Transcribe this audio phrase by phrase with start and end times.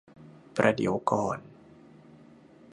[0.55, 1.39] ประเดี๋ยวก่อน